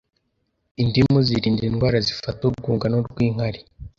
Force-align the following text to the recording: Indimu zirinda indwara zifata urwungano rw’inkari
Indimu 0.81 1.17
zirinda 1.27 1.63
indwara 1.65 1.97
zifata 2.07 2.41
urwungano 2.45 2.97
rw’inkari 3.07 3.59